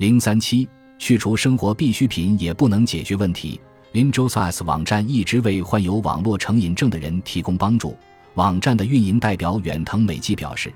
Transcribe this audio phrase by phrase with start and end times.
[0.00, 0.66] 零三七，
[0.98, 3.60] 去除生活必需品也不能解决问题。
[3.92, 7.94] Linjosas 网站一直为患有网络成瘾症的人提供帮助。
[8.32, 10.72] 网站的运营代表远藤美纪表示，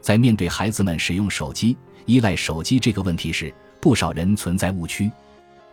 [0.00, 5.10] 在面对孩子们使用手机、依赖手机这个问题时，不少人存在误区。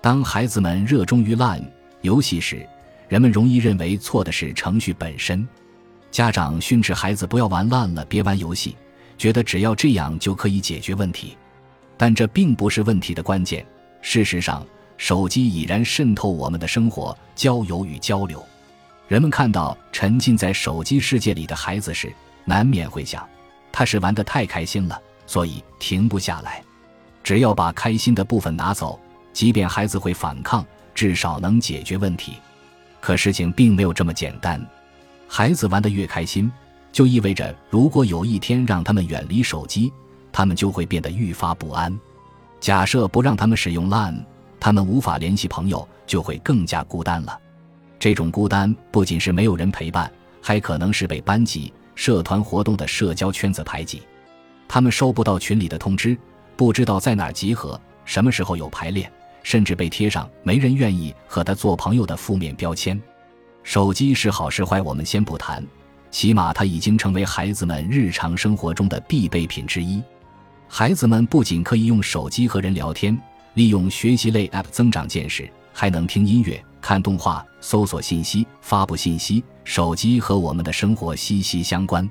[0.01, 1.65] 当孩子们热衷于 LINE
[2.01, 2.67] 游戏时，
[3.07, 5.47] 人们容易认为错的是程序本身。
[6.09, 8.75] 家长训斥孩子不要玩烂了，别玩游戏，
[9.19, 11.37] 觉得只要这样就可以解决问题。
[11.97, 13.65] 但这并不是问题的关键。
[14.01, 14.65] 事实上，
[14.97, 18.43] 手机已然渗透我们的生活、交友与交流。
[19.07, 22.13] 人们看到沉浸在手机世界里的孩子时，
[22.45, 23.27] 难免会想：
[23.71, 26.63] 他是玩得太开心了，所以停不下来。
[27.23, 28.99] 只要把开心的部分拿走，
[29.33, 32.33] 即便孩子会反抗，至少能解决问题。
[32.99, 34.65] 可事情并没有这么简单。
[35.27, 36.51] 孩子玩得越开心，
[36.91, 39.91] 就意味着如果有一天让他们远离手机，
[40.37, 41.91] 他们就会变得愈发不安。
[42.59, 44.23] 假设不让他们使用 LINE，
[44.59, 47.41] 他们无法联系朋友，就会更加孤单了。
[47.97, 54.03] 这种孤单不仅是没有人陪伴，还可能是被班级、社团活动的社交圈子排挤。
[54.67, 56.15] 他们收不到群里的通知，
[56.55, 63.01] 不知道在哪儿集合，什么时候有排练，甚至被贴上没人愿意和他做朋友的负面标签。
[63.63, 65.65] 手机是好是坏，我们先不谈，
[66.11, 69.99] 起码它已经成为孩子们日常生活中的必备品之一。
[70.67, 73.17] 孩子们不仅可以用手机和人聊天，
[73.53, 79.43] 利用学习类 App 增长见识，还能听音乐、看动画、搜索信息、发布信息。
[79.63, 82.09] 手机和我们的生活息息相关。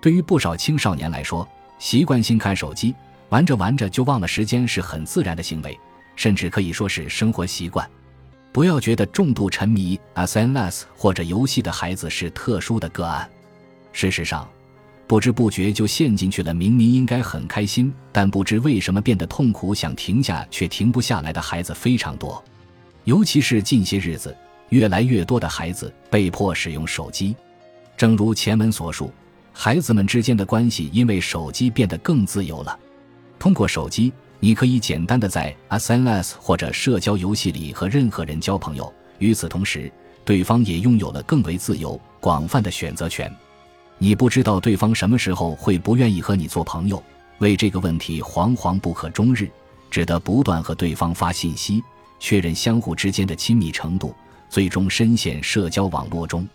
[0.00, 1.46] 对于不少青少年来说，
[1.78, 2.94] 习惯性看手机，
[3.28, 5.78] 玩着玩着就忘了时间，是很自然的行为，
[6.14, 7.86] 甚至可以说是生活习惯。
[8.50, 13.28] 不要觉得重度沉迷 SNS 或者游戏的孩子是特殊的个案。
[13.92, 14.48] 事实上，
[15.06, 16.52] 不知不觉就陷进去了。
[16.52, 22.42] 明明应该很开心，但不知为什么变得痛苦，想停下却停不下来的孩子非常多。
[23.04, 24.36] 尤其是近些日子，
[24.70, 27.36] 越来越多的孩子被迫使用手机。
[27.96, 29.12] 正如前文所述，
[29.52, 32.76] 孩子们之间的关系因为手机变得更自由了。
[33.38, 38.92] 通过手机，你可以简单的在 SNS 或者社交游戏里和任何人交朋友。
[39.18, 39.90] 与此同时，
[40.24, 43.32] 对方也拥有了更为自由、广泛的选择权。
[43.98, 47.02] 你不知道对方什么时候会不愿意和你做朋友，
[47.38, 49.48] 为这个问题惶惶不可终日，
[49.90, 51.82] 只得不断和对方发信息，
[52.20, 54.14] 确认相互之间的亲密程度，
[54.50, 56.46] 最终深陷社交网络中。